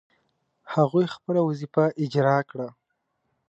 [0.73, 2.67] هغوی خپله وظیفه اجرا کړه.